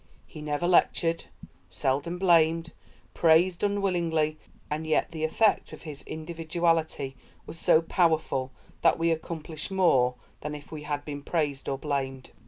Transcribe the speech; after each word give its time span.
He 0.25 0.41
never 0.41 0.65
lectured, 0.67 1.25
seldom 1.69 2.17
blamed; 2.17 2.71
praised 3.13 3.61
unwillingly; 3.61 4.39
and 4.67 4.87
yet 4.87 5.11
the 5.11 5.23
effect 5.23 5.73
of 5.73 5.83
his 5.83 6.01
individuality 6.01 7.15
was 7.45 7.59
so 7.59 7.83
powerful 7.83 8.51
that 8.81 8.97
we 8.97 9.11
accomplished 9.11 9.69
more 9.69 10.15
than 10.39 10.55
if 10.55 10.71
we 10.71 10.81
had 10.81 11.05
been 11.05 11.21
praised 11.21 11.69
or 11.69 11.77
blamed. 11.77 12.31